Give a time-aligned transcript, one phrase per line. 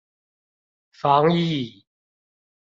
[0.91, 1.85] 防疫